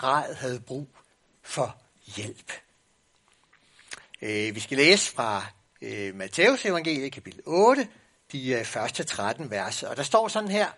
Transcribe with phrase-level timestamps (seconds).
[0.00, 0.88] grad havde brug
[1.42, 1.76] for
[2.16, 2.52] hjælp.
[4.22, 5.46] Øh, vi skal læse fra
[5.82, 7.88] øh, Matteus evangeliet, kapitel 8,
[8.32, 9.88] de øh, første 13 verser.
[9.88, 10.68] Og der står sådan her.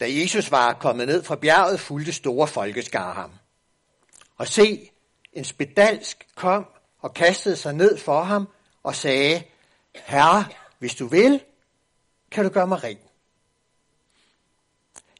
[0.00, 3.32] Da Jesus var kommet ned fra bjerget, fulgte store folkeskar ham.
[4.36, 4.90] Og se,
[5.32, 6.66] en spedalsk kom
[7.00, 8.48] og kastede sig ned for ham
[8.82, 9.42] og sagde,
[9.94, 10.44] Herre,
[10.78, 11.42] hvis du vil,
[12.30, 12.98] kan du gøre mig ren.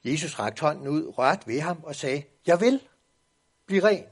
[0.04, 2.80] Jesus rakte hånden ud, rørte ved ham og sagde, jeg vil,
[3.66, 4.04] blive ren.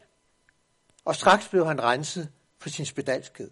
[1.05, 3.51] Og straks blev han renset for sin spedalskhed.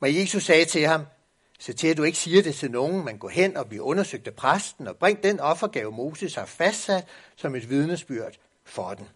[0.00, 1.06] Men Jesus sagde til ham,
[1.58, 4.26] så til at du ikke siger det til nogen, men gå hen og blive undersøgt
[4.26, 9.08] af præsten og bring den offergave, Moses har fastsat som et vidnesbyrd for den.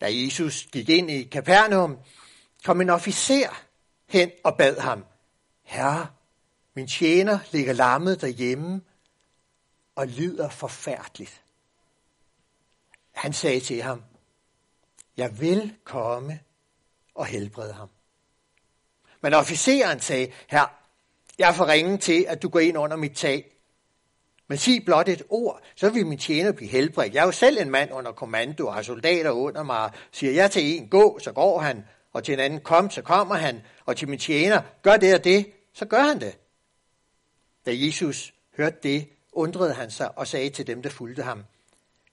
[0.00, 1.98] Da Jesus gik ind i Kapernaum,
[2.64, 3.64] kom en officer
[4.08, 5.04] hen og bad ham,
[5.62, 6.06] Herre,
[6.74, 8.80] min tjener ligger lammet derhjemme
[9.94, 11.42] og lider forfærdeligt.
[13.12, 14.02] Han sagde til ham,
[15.16, 16.40] jeg vil komme
[17.14, 17.88] og helbrede ham.
[19.20, 20.82] Men officeren sagde, her,
[21.38, 23.52] jeg er for ringe til, at du går ind under mit tag.
[24.48, 27.14] Men sig blot et ord, så vil min tjener blive helbredt.
[27.14, 29.90] Jeg er jo selv en mand under kommando og har soldater under mig.
[30.12, 31.84] Siger jeg til en, gå, så går han.
[32.12, 33.60] Og til en anden, kom, så kommer han.
[33.84, 36.38] Og til min tjener, gør det og det, så gør han det.
[37.66, 41.44] Da Jesus hørte det, undrede han sig og sagde til dem, der fulgte ham,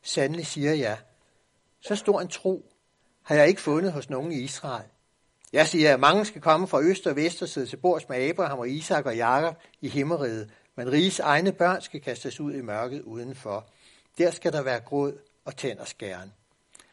[0.09, 0.97] Sandelig siger jeg,
[1.81, 2.71] så stor en tro
[3.23, 4.89] har jeg ikke fundet hos nogen i Israel.
[5.53, 8.29] Jeg siger, at mange skal komme fra øst og vest og sidde til bords med
[8.29, 12.61] Abraham og Isak og Jakob i himmeriget, men riges egne børn skal kastes ud i
[12.61, 13.69] mørket udenfor.
[14.17, 16.33] Der skal der være gråd og tænd og skæren.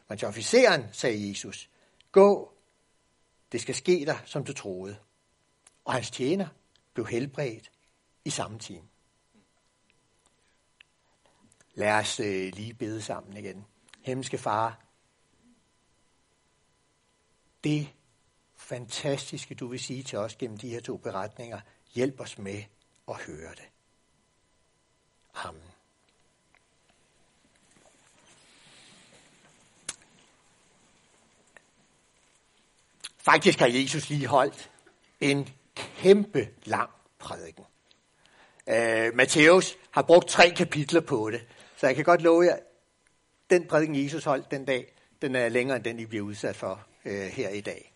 [0.09, 1.71] Men til officeren sagde Jesus,
[2.13, 2.53] gå,
[3.53, 4.97] det skal ske dig, som du troede.
[5.85, 6.47] Og hans tjener
[6.95, 7.71] blev helbredt
[8.25, 8.89] i samme time.
[11.77, 13.67] Lad os øh, lige bede sammen igen.
[14.01, 14.81] Hemske far,
[17.65, 17.89] det
[18.57, 21.61] fantastiske, du vil sige til os gennem de her to beretninger,
[21.95, 22.63] hjælp os med
[23.09, 23.69] at høre det.
[25.35, 25.63] Amen.
[33.19, 34.71] Faktisk har Jesus lige holdt
[35.21, 37.65] en kæmpe lang prædiken.
[38.67, 41.47] Uh, Matthæus har brugt tre kapitler på det,
[41.77, 42.59] så jeg kan godt love jer,
[43.51, 46.87] den prædiken Jesus holdt den dag, den er længere end den, I bliver udsat for
[47.05, 47.93] uh, her i dag.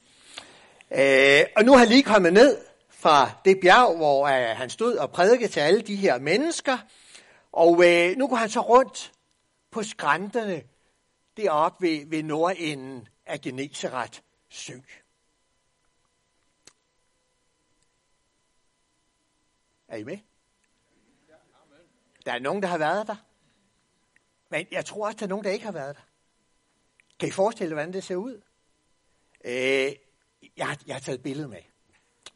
[0.91, 2.59] Uh, og nu er han lige kommet ned
[2.89, 6.79] fra det bjerg, hvor uh, han stod og prædikede til alle de her mennesker.
[7.53, 9.13] Og uh, nu går han så rundt
[9.71, 10.63] på skrænterne
[11.37, 14.75] deroppe ved, ved nordenden af Genesaret sø.
[19.89, 20.19] Er I med?
[22.27, 23.17] Der er nogen, der har været der.
[24.51, 26.03] Men jeg tror også, der er nogen, der ikke har været der.
[27.21, 28.41] Kan I forestille hvordan det ser ud?
[29.45, 29.93] Øh,
[30.57, 31.63] jeg, har, jeg har taget et billede med.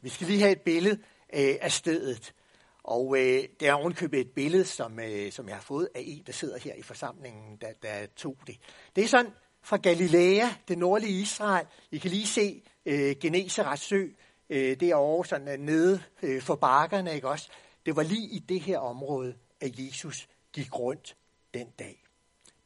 [0.00, 1.02] Vi skal lige have et billede
[1.34, 2.34] øh, af stedet.
[2.82, 6.22] Og øh, det er ovenkøbet et billede, som, øh, som jeg har fået af en,
[6.26, 8.56] der sidder her i forsamlingen, der, der tog det.
[8.96, 9.32] Det er sådan
[9.62, 11.66] fra Galilea, det nordlige Israel.
[11.90, 14.08] I kan lige se øh, Geneserets sø
[14.50, 17.50] øh, derovre, sådan øh, nede øh, for bakkerne, ikke også?
[17.86, 21.16] Det var lige i det her område, at Jesus gik rundt
[21.54, 22.03] den dag.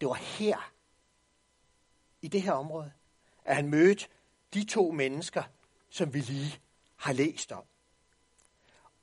[0.01, 0.73] Det var her,
[2.23, 2.93] i det her område,
[3.45, 4.07] at han mødte
[4.55, 5.43] de to mennesker,
[5.91, 6.61] som vi lige
[6.97, 7.65] har læst om.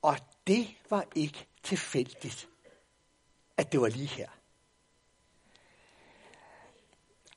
[0.02, 2.48] Og det var ikke tilfældigt,
[3.56, 4.28] at det var lige her.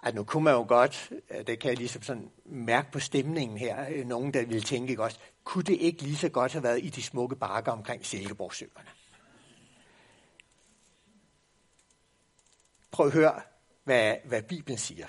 [0.03, 1.14] Altså, nu kunne man jo godt,
[1.47, 5.03] det kan jeg ligesom sådan mærke på stemningen her, øh, nogen der ville tænke ikke
[5.03, 8.90] også, kunne det ikke lige så godt have været i de smukke bakker omkring Silkeborgsøerne?
[12.91, 13.41] Prøv at høre,
[13.90, 15.08] hvad, hvad Bibelen siger.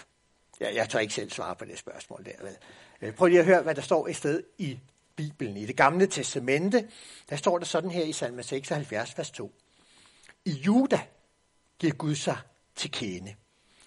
[0.61, 2.45] Jeg, jeg tør ikke selv svare på det spørgsmål der.
[2.45, 2.57] Vel?
[3.03, 4.79] Øh, prøv lige at høre, hvad der står et sted i
[5.17, 5.57] Bibelen.
[5.57, 6.89] I det gamle testamente,
[7.31, 9.55] der står der sådan her i salme 76, vers 2.
[10.45, 11.01] I Juda
[11.79, 12.39] giver Gud sig
[12.77, 13.35] til kende.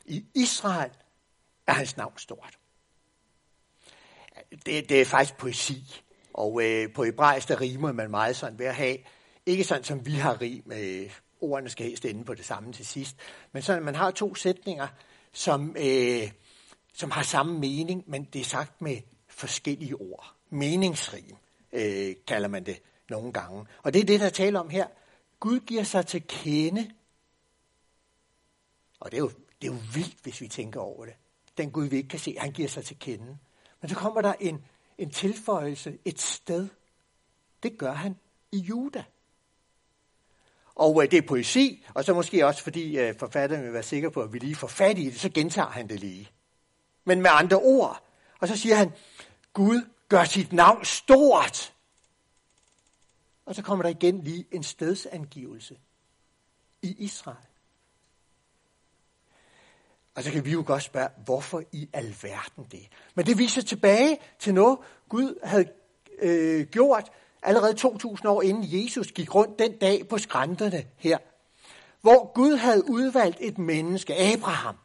[0.06, 0.92] I Israel
[1.68, 2.60] er hans navn stort.
[4.66, 6.02] Det, det er faktisk poesi.
[6.34, 8.98] Og øh, på hebraisk, der rimer man meget sådan ved at have,
[9.46, 11.12] ikke sådan som vi har rim, øh,
[11.44, 13.16] ordene skal helst ende på det samme til sidst,
[13.52, 14.88] men sådan man har to sætninger,
[15.32, 16.32] som, øh,
[16.94, 18.98] som har samme mening, men det er sagt med
[19.28, 20.34] forskellige ord.
[20.50, 21.36] Meningsrim
[21.74, 23.66] øh, kalder man det nogle gange.
[23.84, 24.88] Og det er det, der taler om her.
[25.40, 26.92] Gud giver sig til kende.
[29.00, 29.32] Og det er jo,
[29.62, 31.14] det er jo vildt, hvis vi tænker over det.
[31.58, 33.38] Den Gud, vi ikke kan se, han giver sig til kende.
[33.82, 34.66] Men så kommer der en,
[34.98, 36.68] en tilføjelse, et sted.
[37.64, 38.16] Det gør han
[38.52, 39.04] i Juda.
[40.76, 44.10] Og øh, det er poesi, og så måske også fordi øh, forfatteren vil være sikker
[44.10, 46.30] på, at vi lige får fat i det, så gentager han det lige.
[47.06, 48.04] Men med andre ord.
[48.40, 48.92] Og så siger han,
[49.54, 51.74] Gud gør sit navn stort.
[53.46, 55.78] Og så kommer der igen lige en stedsangivelse
[56.82, 57.48] i Israel.
[60.16, 62.88] Og så kan vi jo godt spørge, hvorfor i alverden det?
[63.16, 64.80] Men det viser tilbage til noget,
[65.10, 65.70] Gud havde
[66.20, 67.12] øh, gjort
[67.44, 71.18] allerede 2000 år inden Jesus gik rundt den dag på skrænterne her.
[72.02, 74.76] Hvor Gud havde udvalgt et menneske, Abraham,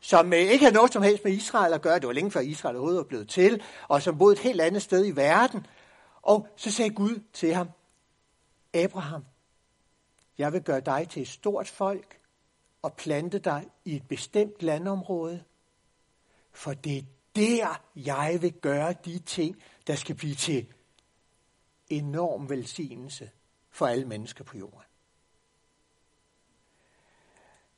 [0.00, 1.98] som øh, ikke havde noget som helst med Israel at gøre.
[1.98, 4.82] Det var længe før Israel overhovedet var blevet til, og som boede et helt andet
[4.82, 5.66] sted i verden.
[6.22, 7.68] Og så sagde Gud til ham,
[8.74, 9.24] Abraham,
[10.38, 12.18] jeg vil gøre dig til et stort folk
[12.82, 15.42] og plante dig i et bestemt landområde,
[16.52, 17.02] for det er
[17.36, 19.56] der, jeg vil gøre de ting,
[19.86, 20.66] der skal blive til
[21.90, 23.30] enorm velsignelse
[23.70, 24.80] for alle mennesker på jorden.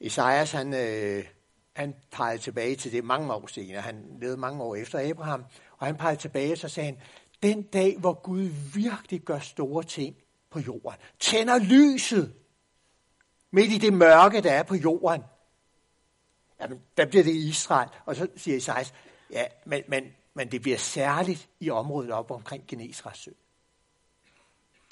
[0.01, 1.25] Isaias, han, øh,
[1.73, 3.81] han pegede tilbage til det mange år senere.
[3.81, 5.45] Han levede mange år efter Abraham,
[5.79, 7.01] og han pegede tilbage, og så sagde han,
[7.43, 8.43] den dag, hvor Gud
[8.75, 10.17] virkelig gør store ting
[10.51, 12.35] på jorden, tænder lyset
[13.51, 15.23] midt i det mørke, der er på jorden,
[16.61, 17.89] jamen, der bliver det Israel.
[18.05, 18.95] Og så siger Isaias,
[19.31, 20.05] ja, men, men,
[20.35, 23.31] men det bliver særligt i området op omkring Genesrets sø.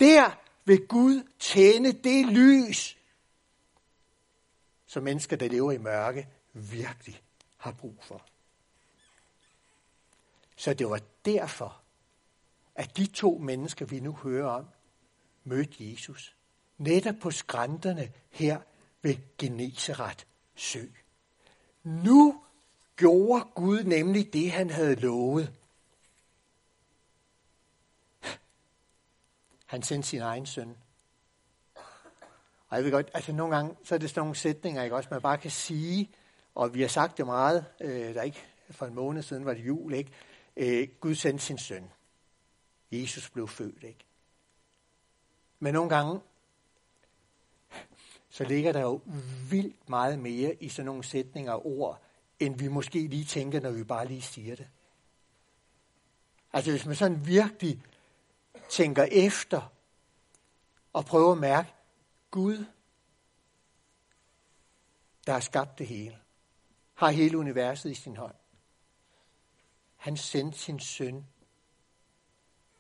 [0.01, 0.31] Der
[0.65, 2.99] vil Gud tænde det lys,
[4.87, 7.23] som mennesker, der lever i mørke, virkelig
[7.57, 8.27] har brug for.
[10.57, 11.81] Så det var derfor,
[12.75, 14.67] at de to mennesker, vi nu hører om,
[15.45, 16.37] mødte Jesus.
[16.79, 18.61] Netop på skrænterne her
[19.03, 20.85] ved Genesaret sø.
[21.85, 22.43] Nu
[22.97, 25.60] gjorde Gud nemlig det, han havde lovet.
[29.71, 30.77] Han sendte sin egen søn.
[32.69, 35.09] Og jeg ved godt, altså nogle gange, så er det sådan nogle sætninger, ikke også,
[35.13, 36.11] man bare kan sige,
[36.55, 38.41] og vi har sagt det meget, øh, der ikke
[38.71, 40.11] for en måned siden var det jul, ikke?
[40.57, 41.91] Øh, Gud sendte sin søn.
[42.93, 44.05] Jesus blev født, ikke?
[45.59, 46.21] Men nogle gange,
[48.31, 49.01] så ligger der jo
[49.51, 52.03] vildt meget mere i sådan nogle sætninger og ord,
[52.41, 54.69] end vi måske lige tænker, når vi bare lige siger det.
[56.53, 57.83] Altså hvis man sådan virkelig
[58.71, 59.73] tænker efter
[60.93, 61.75] og prøver at mærke,
[62.31, 62.65] Gud,
[65.27, 66.19] der har skabt det hele,
[66.95, 68.35] har hele universet i sin hånd.
[69.97, 71.27] Han sendte sin søn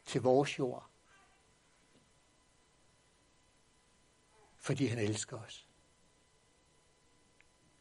[0.04, 0.90] til vores jord,
[4.58, 5.66] fordi han elsker os.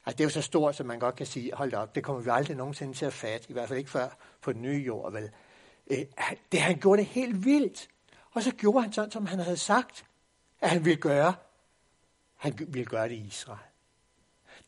[0.05, 2.21] Altså, det er jo så stort, som man godt kan sige, hold op, det kommer
[2.21, 4.09] vi aldrig nogensinde til at fatte, i hvert fald ikke før
[4.41, 5.31] på den nye jord, vel.
[5.87, 6.05] Øh,
[6.51, 7.89] det, han gjorde det helt vildt.
[8.31, 10.05] Og så gjorde han sådan, som han havde sagt,
[10.61, 11.33] at han ville gøre.
[12.35, 13.59] Han ville gøre det i Israel.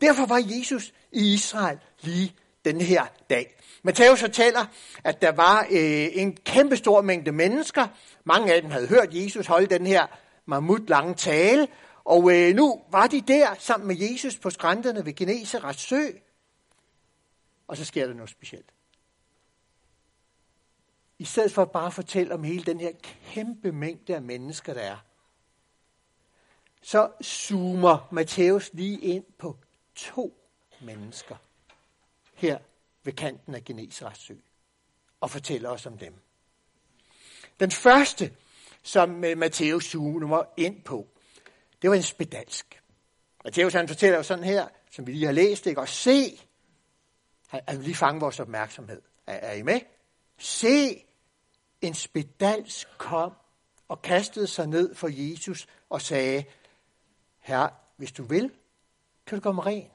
[0.02, 2.36] Derfor var Jesus i Israel lige
[2.66, 3.56] den her dag.
[3.84, 4.66] Matthæus fortæller,
[5.04, 7.88] at der var øh, en kæmpe stor mængde mennesker.
[8.24, 10.08] Mange af dem havde hørt Jesus holde den her
[10.46, 11.68] mammut lange tale.
[12.04, 16.02] Og øh, nu var de der sammen med Jesus på skrænterne ved Geneserets sø.
[17.68, 18.70] Og så sker der noget specielt.
[21.22, 24.82] I stedet for bare at fortælle om hele den her kæmpe mængde af mennesker, der
[24.82, 24.98] er,
[26.82, 29.58] så zoomer Matthæus lige ind på
[29.96, 30.38] to
[30.82, 31.36] mennesker
[32.34, 32.60] her
[33.04, 34.34] ved kanten af Genesarets sø
[35.20, 36.14] og fortæller os om dem.
[37.60, 38.34] Den første,
[38.84, 41.08] som øh, Matthæus zoomer ind på,
[41.82, 42.84] det var en spedalsk.
[43.44, 45.82] Matthæus han fortæller jo sådan her, som vi lige har læst, ikke?
[45.82, 46.42] og se,
[47.48, 49.02] han, han vil lige fange vores opmærksomhed.
[49.28, 49.80] Er, er I med?
[50.38, 51.04] Se,
[51.82, 53.34] en spedalsk kom
[53.88, 56.44] og kastede sig ned for Jesus og sagde,
[57.40, 58.52] Herre, hvis du vil,
[59.26, 59.90] kan du komme ren.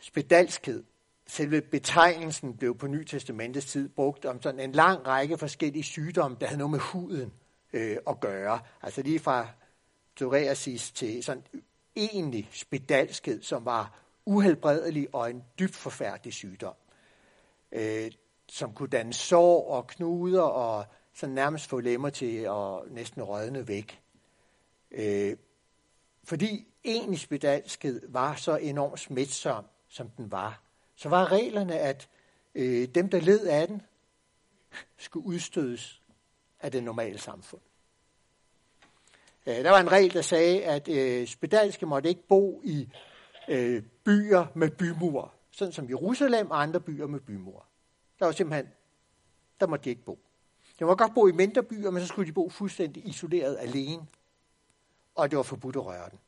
[0.00, 0.84] Spedalskhed,
[1.26, 6.36] selve betegnelsen blev på Ny Testamentets tid brugt om sådan en lang række forskellige sygdomme,
[6.40, 7.32] der havde noget med huden
[7.72, 8.60] øh, at gøre.
[8.82, 9.48] Altså lige fra
[10.14, 11.42] psoriasis til sådan
[11.96, 16.74] egentlig spedalskhed, som var uhelbredelig og en dybt forfærdelig sygdom,
[17.72, 18.10] øh,
[18.50, 23.68] som kunne danne sår og knuder og sådan nærmest få lemmer til at næsten rødne
[23.68, 24.00] væk.
[24.90, 25.36] Øh,
[26.24, 30.62] fordi egentlig spedalskhed var så enormt smitsom, som den var,
[30.96, 32.08] så var reglerne, at
[32.54, 33.82] øh, dem, der led af den,
[34.96, 36.02] skulle udstødes
[36.60, 37.60] af det normale samfund.
[39.46, 42.88] Øh, der var en regel, der sagde, at øh, spedalske måtte ikke bo i
[43.48, 47.69] øh, byer med bymur, sådan som Jerusalem og andre byer med bymur.
[48.20, 48.72] Der var simpelthen,
[49.60, 50.18] der måtte de ikke bo.
[50.78, 54.06] De må godt bo i mindre byer, men så skulle de bo fuldstændig isoleret alene.
[55.14, 56.18] Og det var forbudt at røre den.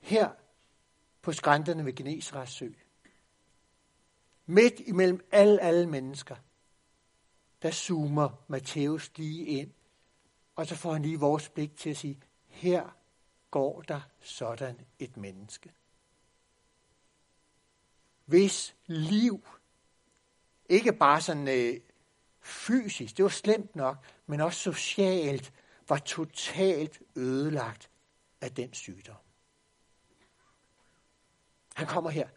[0.00, 0.30] Her
[1.22, 2.68] på skrænterne ved Genesrets sø,
[4.46, 6.36] midt imellem alle, alle mennesker,
[7.62, 9.70] der zoomer Matthæus lige ind,
[10.56, 12.96] og så får han lige vores blik til at sige, her
[13.50, 15.72] går der sådan et menneske.
[18.24, 19.46] Hvis liv,
[20.68, 21.80] ikke bare sådan øh,
[22.40, 25.52] fysisk, det var slemt nok, men også socialt,
[25.88, 27.90] var totalt ødelagt
[28.40, 29.16] af den sygdom.
[31.74, 32.28] Han kommer her.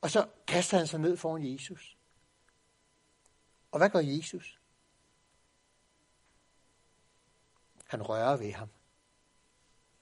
[0.00, 1.96] Og så kaster han sig ned foran Jesus.
[3.70, 4.60] Og hvad gør Jesus?
[7.86, 8.68] Han rører ved ham.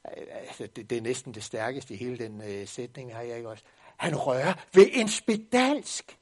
[0.04, 3.48] Altså, det, det er næsten det stærkeste i hele den øh, sætning har jeg ikke
[3.48, 3.64] også?
[3.96, 6.18] Han rører ved en spedalsk.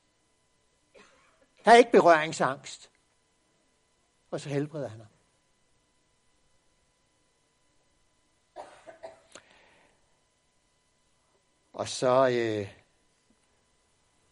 [1.63, 2.91] Han har ikke berøringsangst.
[4.31, 5.09] Og så helbreder han ham.
[11.73, 12.69] Og så, øh,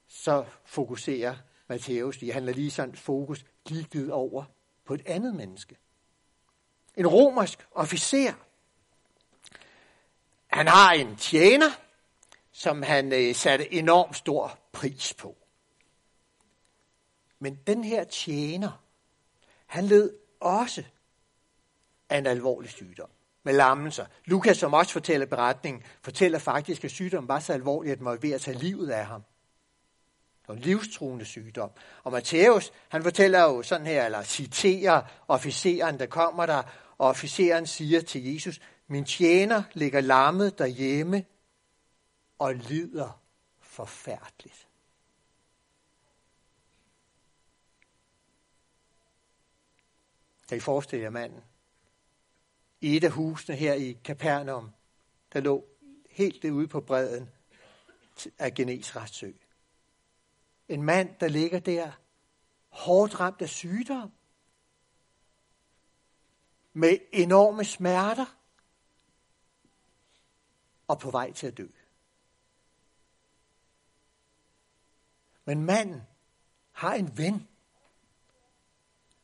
[0.07, 1.37] så fokuserer
[1.69, 4.45] Matthæus, han lader lige sådan fokus lige over
[4.85, 5.77] på et andet menneske.
[6.97, 8.33] En romersk officer.
[10.47, 11.71] Han har en tjener,
[12.61, 15.37] som han øh, satte enormt stor pris på.
[17.39, 18.83] Men den her tjener,
[19.67, 20.85] han led også
[22.09, 23.09] af en alvorlig sygdom
[23.43, 24.07] med lammelser.
[24.25, 28.17] Lukas, som også fortæller beretningen, fortæller faktisk, at sygdommen var så alvorlig, at den var
[28.17, 29.23] ved at tage livet af ham.
[30.41, 31.71] Det var en livstruende sygdom.
[32.05, 36.63] Og Matthæus, han fortæller jo sådan her, eller citerer officeren, der kommer der,
[36.99, 41.25] og officeren siger til Jesus, min tjener ligger lammet derhjemme
[42.41, 43.21] og lider
[43.59, 44.69] forfærdeligt.
[50.49, 51.45] Kan I forestille jer manden?
[52.81, 54.73] I et af husene her i Kapernaum,
[55.33, 55.67] der lå
[56.11, 57.31] helt derude på bredden
[58.39, 59.33] af Genesrets sø.
[60.69, 61.93] En mand, der ligger der,
[62.69, 64.13] hårdt ramt af sygdom,
[66.73, 68.37] med enorme smerter,
[70.89, 71.67] og på vej til at dø.
[75.51, 76.03] Men manden
[76.73, 77.49] har en ven.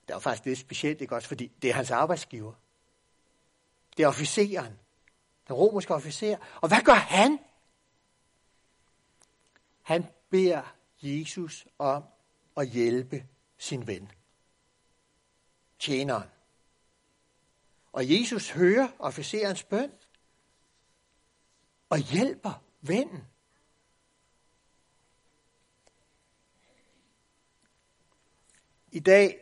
[0.09, 2.53] Det er faktisk lidt specielt, ikke også, fordi det er hans arbejdsgiver.
[3.97, 4.79] Det er officeren.
[5.49, 6.39] Den romerske officer.
[6.61, 7.39] Og hvad gør han?
[9.83, 12.05] Han beder Jesus om
[12.57, 13.27] at hjælpe
[13.59, 14.13] sin ven.
[15.79, 16.29] Tjeneren.
[17.93, 19.93] Og Jesus hører officerens bøn
[21.89, 23.25] og hjælper vennen.
[28.97, 29.39] I dag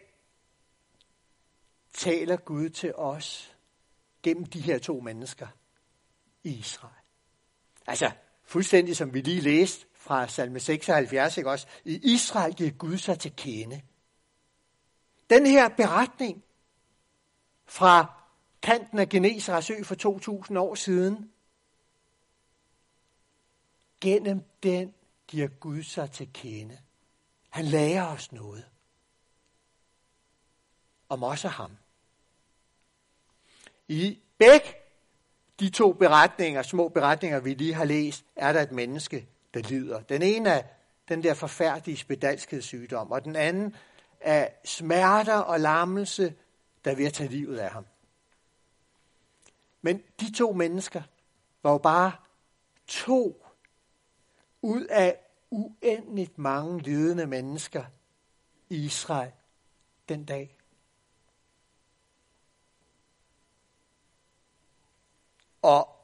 [1.93, 3.57] taler Gud til os
[4.23, 5.47] gennem de her to mennesker
[6.45, 6.95] i Israel.
[7.87, 8.11] Altså,
[8.45, 11.67] fuldstændig som vi lige læste fra salme 76, ikke også?
[11.85, 13.83] I Israel giver Gud sig til kende.
[15.31, 16.45] Den her beretning
[17.67, 18.13] fra
[18.63, 21.33] kanten af Genesarets ø for 2000 år siden,
[24.01, 24.95] gennem den
[25.27, 26.79] giver Gud sig til kende.
[27.51, 28.74] Han lærer os noget
[31.14, 31.71] om også ham.
[33.88, 34.68] I begge
[35.61, 40.00] de to beretninger, små beretninger, vi lige har læst, er der et menneske, der lider.
[40.00, 40.62] Den ene er
[41.09, 43.76] den der forfærdelige spedalskedssygdom, og den anden
[44.21, 46.35] er smerter og lammelse,
[46.85, 47.87] der vil tage livet af ham.
[49.83, 51.02] Men de to mennesker
[51.62, 52.12] var jo bare
[52.87, 53.47] to
[54.62, 55.18] ud af
[55.50, 57.85] uendeligt mange lidende mennesker
[58.68, 59.33] i Israel
[60.09, 60.56] den dag.
[65.64, 65.97] Og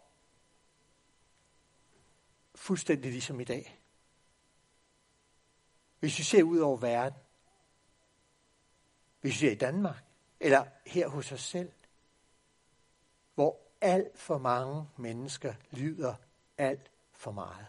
[2.54, 3.80] fuldstændig ligesom i dag.
[5.98, 7.20] Hvis vi ser ud over verden,
[9.20, 10.04] hvis vi ser i Danmark,
[10.40, 11.72] eller her hos os selv,
[13.34, 16.14] hvor alt for mange mennesker lider
[16.58, 17.66] alt for meget.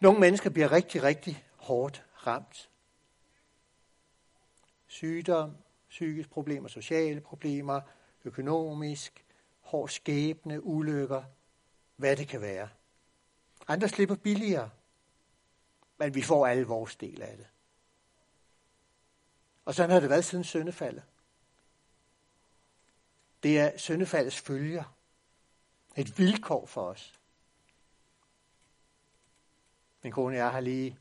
[0.00, 2.70] Nogle mennesker bliver rigtig, rigtig hårdt ramt.
[4.86, 5.56] Sygdom,
[5.88, 7.80] psykiske problemer, sociale problemer,
[8.24, 9.24] økonomisk,
[9.60, 11.24] hård skæbne, ulykker,
[11.96, 12.68] hvad det kan være.
[13.68, 14.70] Andre slipper billigere,
[15.98, 17.46] men vi får alle vores del af det.
[19.64, 21.02] Og sådan har det været siden søndefaldet.
[23.42, 24.94] Det er søndefaldets følger.
[25.96, 27.20] Et vilkår for os.
[30.02, 30.98] Min kone og jeg har lige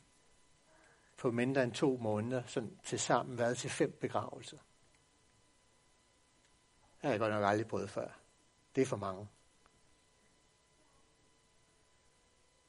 [1.17, 4.57] på mindre end to måneder sådan til sammen været til fem begravelser.
[6.97, 8.07] Har jeg godt nok aldrig prøvet før.
[8.75, 9.27] Det er for mange.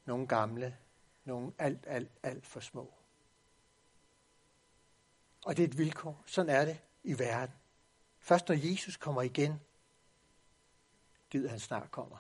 [0.04, 0.76] Nogle gamle,
[1.25, 2.94] nogle alt, alt, alt for små.
[5.44, 6.23] Og det er et vilkår.
[6.26, 7.54] Sådan er det i verden.
[8.20, 9.61] Først når Jesus kommer igen,
[11.30, 12.16] gider han snart kommer.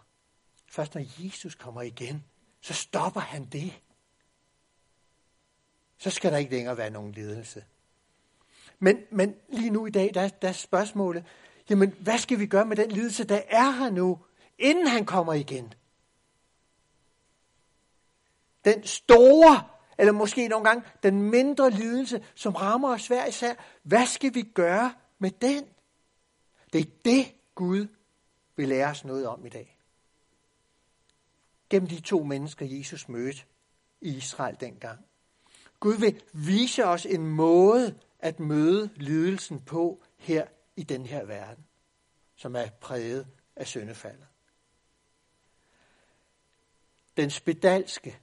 [0.66, 2.24] Først når Jesus kommer igen,
[2.60, 3.80] så stopper han det.
[5.98, 7.64] Så skal der ikke længere være nogen ledelse.
[8.78, 11.24] Men, men lige nu i dag, der, der er spørgsmålet,
[11.70, 14.18] jamen hvad skal vi gøre med den lidelse, der er her nu,
[14.58, 15.74] inden han kommer igen?
[18.64, 19.64] Den store,
[19.98, 24.42] eller måske nogle gange den mindre lidelse, som rammer os hver især, hvad skal vi
[24.42, 25.64] gøre med den?
[26.72, 27.86] Det er det, Gud
[28.56, 29.78] vil lære os noget om i dag.
[31.70, 33.42] Gennem de to mennesker, Jesus mødte
[34.00, 34.98] i Israel dengang.
[35.80, 40.46] Gud vil vise os en måde at møde lidelsen på her
[40.78, 41.66] i den her verden,
[42.34, 44.26] som er præget af syndefaldet.
[47.16, 48.20] Den spedalske,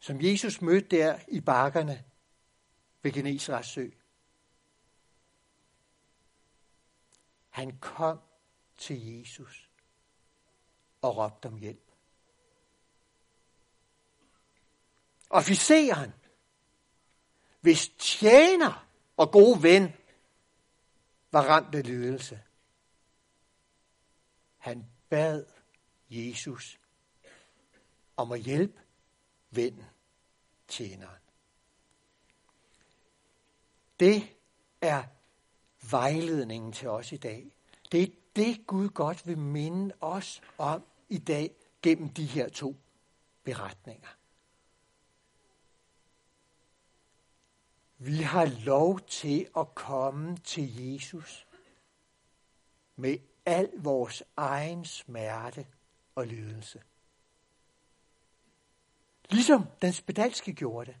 [0.00, 2.04] som Jesus mødte der i bakkerne
[3.02, 3.88] ved Genesrets sø.
[7.48, 8.20] Han kom
[8.76, 9.70] til Jesus
[11.02, 11.90] og råbte om hjælp.
[15.30, 16.12] Officeren,
[17.60, 19.92] hvis tjener og gode ven
[21.34, 22.42] var ramt af lidelse,
[24.58, 25.44] han bad
[26.10, 26.80] Jesus
[28.16, 28.80] om at hjælpe
[29.50, 29.84] vennen,
[30.68, 31.20] tjeneren.
[34.00, 34.36] Det
[34.80, 35.04] er
[35.90, 37.56] vejledningen til os i dag.
[37.92, 41.50] Det er det, Gud godt vil minde os om i dag
[41.82, 42.76] gennem de her to
[43.44, 44.08] beretninger.
[48.06, 51.46] Vi har lov til at komme til Jesus
[52.96, 55.66] med al vores egen smerte
[56.14, 56.82] og lidelse.
[59.30, 61.00] Ligesom den spedalske gjorde det.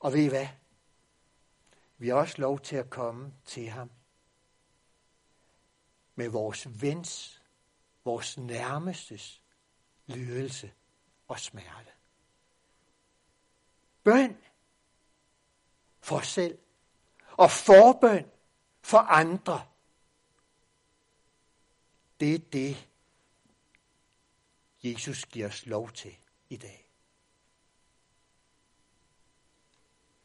[0.00, 0.48] Og ved I hvad?
[1.98, 3.90] Vi har også lov til at komme til ham
[6.14, 7.42] med vores vens,
[8.04, 9.42] vores nærmestes
[10.06, 10.72] lidelse
[11.28, 11.90] og smerte.
[14.04, 14.38] Bøn
[16.00, 16.58] for os selv
[17.30, 18.30] og forbøn
[18.82, 19.66] for andre.
[22.20, 22.88] Det er det,
[24.84, 26.16] Jesus giver os lov til
[26.48, 26.90] i dag.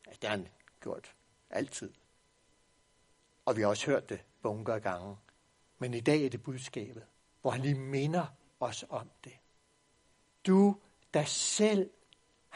[0.06, 0.48] Det har han
[0.82, 1.16] gjort
[1.50, 1.94] altid.
[3.46, 5.18] Og vi har også hørt det bunker af gange.
[5.78, 7.06] Men i dag er det budskabet,
[7.42, 8.26] hvor han lige minder
[8.60, 9.38] os om det.
[10.46, 10.80] Du,
[11.14, 11.92] der selv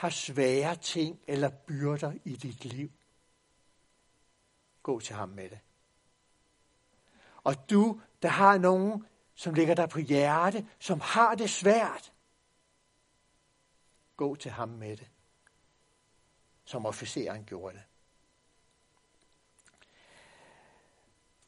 [0.03, 2.91] har svære ting eller byrder i dit liv,
[4.83, 5.59] gå til ham med det.
[7.43, 12.13] Og du, der har nogen, som ligger der på hjerte, som har det svært,
[14.17, 15.07] gå til ham med det,
[16.65, 17.83] som officeren gjorde det.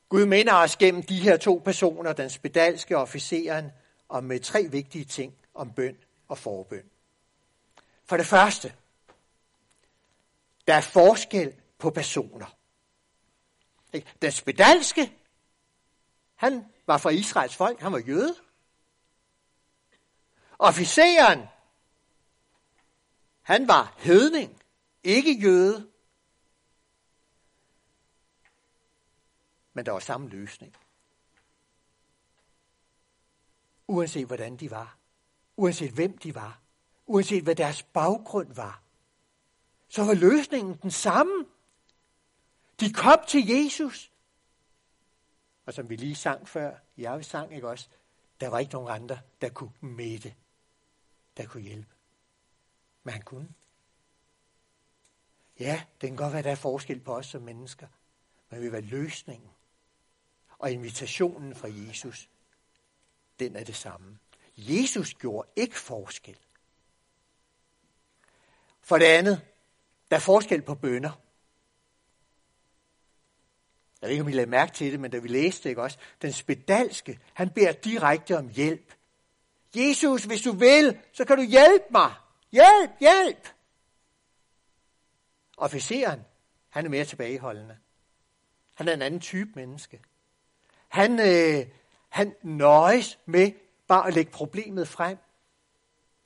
[0.09, 3.71] Gud minder os gennem de her to personer, den spedalske officeren,
[4.09, 6.89] om med tre vigtige ting om bøn og forbøn.
[8.05, 8.75] For det første,
[10.67, 12.57] der er forskel på personer.
[14.21, 15.17] Den spedalske,
[16.35, 18.35] han var fra Israels folk, han var jøde.
[20.59, 21.47] Officeren,
[23.41, 24.63] han var hedning,
[25.03, 25.91] ikke jøde.
[29.73, 30.75] Men der var samme løsning.
[33.87, 34.97] Uanset hvordan de var.
[35.57, 36.64] Uanset hvem de var.
[37.05, 38.81] Uanset hvad deres baggrund var.
[39.87, 41.45] Så var løsningen den samme.
[42.79, 44.11] De kom til Jesus.
[45.65, 47.87] Og som vi lige sang før, jeg sang ikke også,
[48.39, 50.35] der var ikke nogen andre, der kunne mætte,
[51.37, 51.95] der kunne hjælpe.
[53.03, 53.49] Men han kunne.
[55.59, 57.87] Ja, det kan godt være, der er forskel på os som mennesker,
[58.49, 59.49] men vi var løsningen.
[60.57, 62.29] Og invitationen fra Jesus,
[63.39, 64.19] den er det samme.
[64.57, 66.37] Jesus gjorde ikke forskel.
[68.85, 69.41] For det andet,
[70.09, 71.11] der er forskel på bønder.
[74.01, 75.97] Jeg ved ikke, om I lagde mærke til det, men da vi læste ikke også,
[76.21, 78.93] den spedalske, han beder direkte om hjælp.
[79.75, 82.13] Jesus, hvis du vil, så kan du hjælpe mig.
[82.51, 83.47] Hjælp, hjælp!
[85.57, 86.21] Officeren,
[86.69, 87.77] han er mere tilbageholdende.
[88.75, 90.01] Han er en anden type menneske.
[90.87, 91.67] Han, øh,
[92.09, 93.51] han nøjes med
[93.87, 95.17] bare at lægge problemet frem.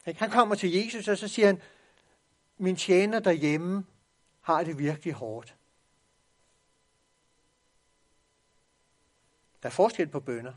[0.06, 1.62] Han kommer til Jesus, og så siger han,
[2.60, 3.86] min tjener derhjemme
[4.42, 5.56] har det virkelig hårdt.
[9.64, 10.54] Der er forskel på bønder.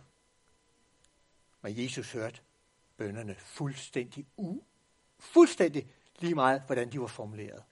[1.63, 2.41] Men Jesus hørte
[2.97, 4.63] bønderne fuldstændig u,
[5.19, 7.65] fuldstændig lige meget, hvordan de var formuleret.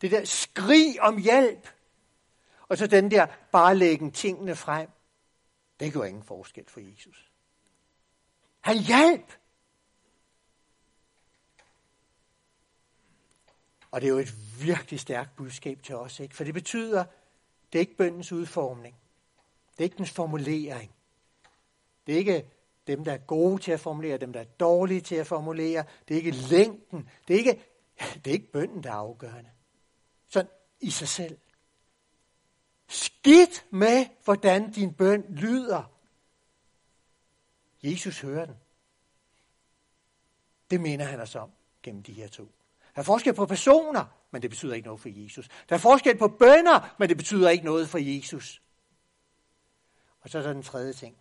[0.00, 1.68] Det der skrig om hjælp,
[2.68, 4.90] og så den der bare lægge tingene frem,
[5.80, 7.32] det gjorde ingen forskel for Jesus.
[8.60, 9.38] Han hjalp.
[13.92, 16.36] Og det er jo et virkelig stærkt budskab til os, ikke?
[16.36, 17.04] For det betyder,
[17.72, 18.96] det er ikke bøndens udformning.
[19.72, 20.94] Det er ikke dens formulering.
[22.06, 22.46] Det er ikke
[22.86, 25.84] dem, der er gode til at formulere, dem, der er dårlige til at formulere.
[26.08, 27.10] Det er ikke længden.
[27.28, 27.64] Det er ikke,
[28.14, 29.50] det er ikke bønden, der er afgørende.
[30.28, 30.50] Sådan
[30.80, 31.38] i sig selv.
[32.88, 35.92] Skidt med, hvordan din bøn lyder.
[37.82, 38.56] Jesus hører den.
[40.70, 41.50] Det mener han os om
[41.82, 42.48] gennem de her to.
[42.94, 45.48] Der er forskel på personer, men det betyder ikke noget for Jesus.
[45.68, 48.62] Der er forskel på bønder, men det betyder ikke noget for Jesus.
[50.20, 51.16] Og så er der den tredje ting.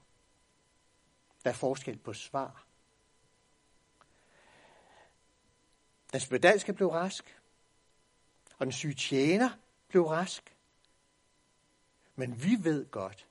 [1.43, 2.65] Der er forskel på svar.
[6.11, 7.39] Den spedalske blev rask,
[8.57, 9.49] og den syge tjener
[9.87, 10.55] blev rask.
[12.15, 13.27] Men vi ved godt,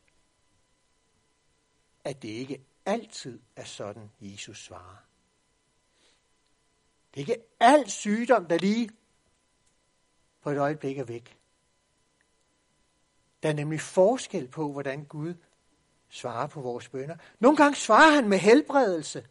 [2.05, 5.10] at det ikke altid er sådan, Jesus svarer.
[7.15, 8.91] Det er ikke al sygdom, der lige
[10.43, 11.39] på et øjeblik er væk.
[13.43, 15.35] Der er nemlig forskel på, hvordan Gud
[16.09, 17.17] svarer på vores bønder.
[17.39, 19.27] Nogle gange svarer han med helbredelse.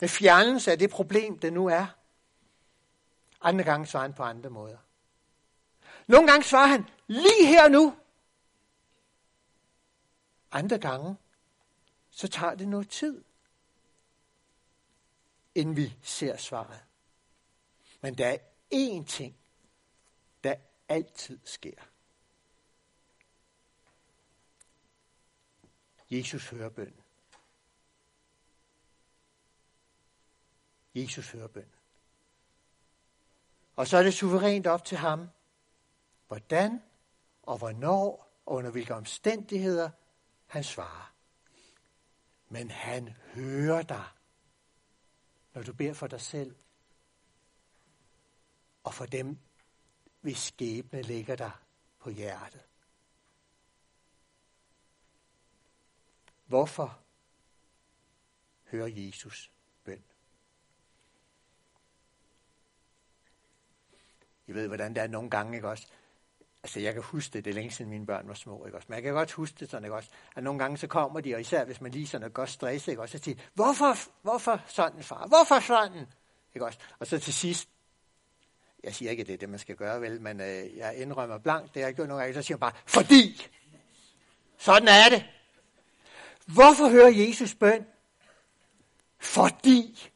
[0.00, 1.86] Med fjernelse af det problem, det nu er.
[3.40, 4.78] Andre gange svarer han på andre måder.
[6.06, 7.96] Nogle gange svarer han lige her nu.
[10.52, 11.16] Andre gange,
[12.10, 13.24] så tager det noget tid,
[15.54, 16.84] inden vi ser svaret.
[18.00, 18.38] Men der er
[18.74, 19.36] én ting,
[20.44, 20.54] der
[20.88, 21.82] altid sker.
[26.10, 27.02] Jesus hører bønnen.
[30.94, 31.74] Jesus hører bønnen.
[33.76, 35.28] Og så er det suverænt op til ham,
[36.26, 36.82] hvordan
[37.42, 39.90] og hvornår og under hvilke omstændigheder
[40.46, 41.14] han svarer.
[42.48, 44.04] Men han hører dig,
[45.54, 46.56] når du beder for dig selv,
[48.84, 49.38] og for dem,
[50.20, 51.62] hvis skæbne ligger der
[51.98, 52.62] på hjertet.
[56.44, 57.00] Hvorfor
[58.64, 59.52] hører Jesus
[59.84, 60.04] bøn?
[64.46, 65.88] I ved, hvordan det er nogle gange, ikke også?
[66.62, 68.86] Altså, jeg kan huske det, det er længe siden mine børn var små, ikke også?
[68.88, 70.08] Men jeg kan godt huske det sådan, ikke også?
[70.36, 72.92] At nogle gange så kommer de, og især hvis man lige sådan er godt stresset,
[72.92, 73.18] ikke også?
[73.18, 75.26] Så siger hvorfor, hvorfor sådan, far?
[75.26, 76.06] Hvorfor sådan?
[76.54, 76.78] Ikke også?
[76.98, 77.68] Og så til sidst,
[78.84, 81.38] jeg siger ikke, at det er det, man skal gøre, vel, men øh, jeg indrømmer
[81.38, 83.48] blankt, det har jeg gjort nogle gange, så siger jeg bare, fordi!
[84.58, 85.24] Sådan er det.
[86.46, 87.86] Hvorfor hører Jesus bøn?
[89.18, 90.10] Fordi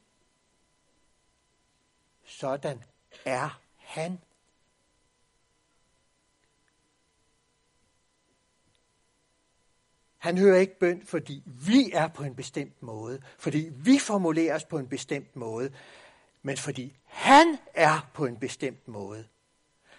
[2.25, 2.85] sådan
[3.25, 4.21] er han.
[10.27, 14.79] Han hører ikke bøn, fordi vi er på en bestemt måde, fordi vi formuleres på
[14.79, 15.73] en bestemt måde,
[16.43, 19.29] men fordi han er på en bestemt måde.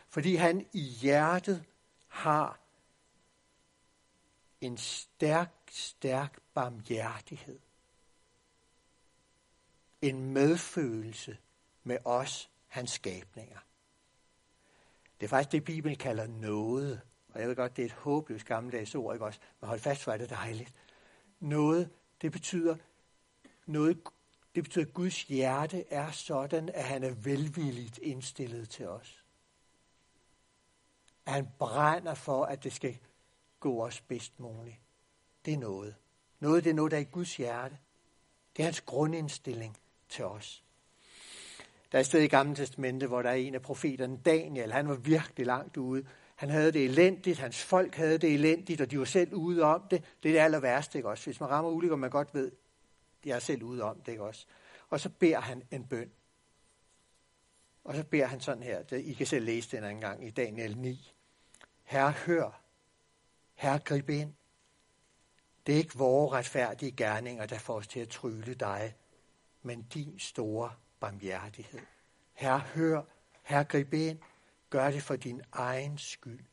[0.09, 1.63] Fordi han i hjertet
[2.07, 2.59] har
[4.61, 7.59] en stærk, stærk barmhjertighed.
[10.01, 11.37] En medfølelse
[11.83, 13.59] med os, hans skabninger.
[15.19, 17.01] Det er faktisk det, Bibelen kalder noget.
[17.37, 19.39] Og jeg ved godt, det er et håbløst gammeldags ord, ikke også?
[19.61, 20.73] Men hold fast, hvor er det dejligt.
[21.39, 21.89] Noget,
[22.21, 22.75] det betyder,
[23.65, 23.97] noget,
[24.55, 29.23] det betyder, at Guds hjerte er sådan, at han er velvilligt indstillet til os.
[31.25, 32.97] At han brænder for, at det skal
[33.59, 34.77] gå os bedst muligt.
[35.45, 35.95] Det er noget.
[36.39, 37.77] Noget, det er noget, der er i Guds hjerte.
[38.55, 39.77] Det er hans grundindstilling
[40.09, 40.63] til os.
[41.91, 44.87] Der er et sted i Gamle Testamente, hvor der er en af profeterne, Daniel, han
[44.87, 46.05] var virkelig langt ude.
[46.37, 49.81] Han havde det elendigt, hans folk havde det elendigt, og de var selv ude om
[49.91, 50.03] det.
[50.23, 51.25] Det er det aller værste, ikke også?
[51.25, 52.51] Hvis man rammer ulykker, man godt ved,
[53.23, 54.45] de er selv ude om det, ikke også?
[54.89, 56.11] Og så beder han en bøn.
[57.83, 60.77] Og så beder han sådan her, I kan selv læse den en gang i Daniel
[60.77, 61.13] 9.
[61.83, 62.61] Herre, hør.
[63.53, 64.33] Herre, grib ind.
[65.65, 68.95] Det er ikke vores retfærdige gerninger, der får os til at trylle dig,
[69.61, 71.79] men din store barmhjertighed.
[72.33, 73.01] Herre, hør.
[73.43, 74.19] Herre, grib ind.
[74.69, 76.45] Gør det for din egen skyld,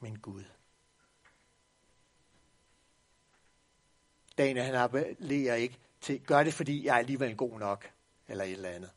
[0.00, 0.44] min Gud.
[4.38, 7.90] Daniel, han appellerer ikke til, gør det, fordi jeg er alligevel god nok,
[8.28, 8.90] eller et eller andet.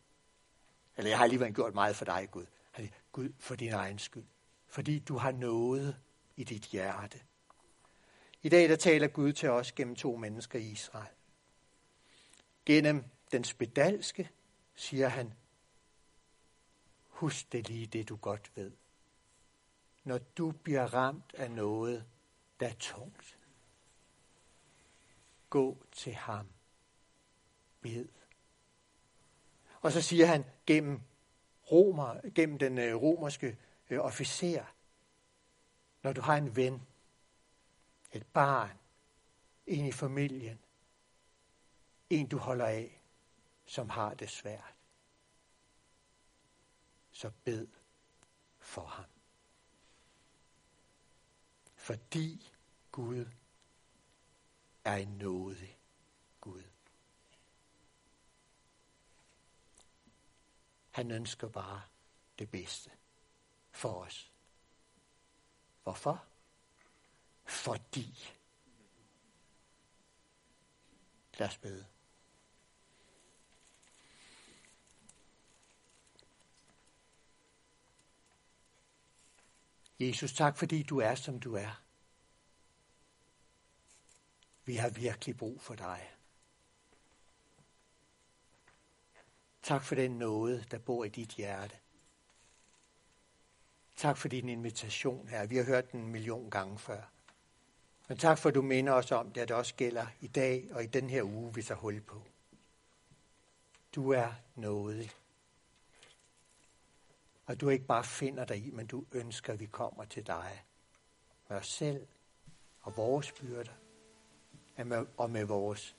[0.97, 2.45] Eller jeg har alligevel gjort meget for dig, Gud.
[2.71, 4.25] Han siger, Gud, for din egen skyld.
[4.67, 5.97] Fordi du har noget
[6.36, 7.19] i dit hjerte.
[8.43, 11.13] I dag der taler Gud til os gennem to mennesker i Israel.
[12.65, 14.29] Gennem den spedalske
[14.75, 15.34] siger han,
[17.21, 18.71] husk det lige det, du godt ved.
[20.03, 22.05] Når du bliver ramt af noget,
[22.60, 23.39] der er tungt,
[25.49, 26.47] gå til ham.
[27.81, 28.07] Bed.
[29.81, 31.01] Og så siger han gennem,
[31.71, 33.57] romer, gennem den øh, romerske
[33.89, 34.65] øh, officer,
[36.03, 36.81] når du har en ven,
[38.12, 38.77] et barn,
[39.67, 40.60] en i familien,
[42.10, 43.01] en du holder af,
[43.65, 44.75] som har det svært,
[47.21, 47.67] så bed
[48.60, 49.10] for ham.
[51.75, 52.51] Fordi
[52.91, 53.25] Gud
[54.84, 55.79] er en nådig
[56.41, 56.63] Gud.
[60.91, 61.81] Han ønsker bare
[62.39, 62.91] det bedste
[63.71, 64.31] for os.
[65.84, 66.25] Hvorfor?
[67.45, 68.36] Fordi.
[71.34, 71.88] Lad os bede.
[80.01, 81.81] Jesus, tak fordi du er, som du er.
[84.65, 86.11] Vi har virkelig brug for dig.
[89.63, 91.75] Tak for den nåde, der bor i dit hjerte.
[93.95, 95.45] Tak for din invitation her.
[95.45, 97.01] Vi har hørt den en million gange før.
[98.07, 100.67] Men tak for, at du minder os om det, at det også gælder i dag
[100.71, 102.21] og i den her uge, vi tager hul på.
[103.95, 105.11] Du er nådig.
[107.51, 110.65] Og du ikke bare finder dig i, men du ønsker, at vi kommer til dig.
[111.49, 112.07] Med os selv
[112.81, 113.71] og vores byrder,
[115.17, 115.95] og med vores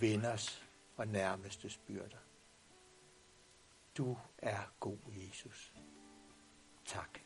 [0.00, 0.64] venners
[0.96, 2.18] og nærmeste byrder.
[3.96, 5.72] Du er god, Jesus.
[6.86, 7.25] Tak.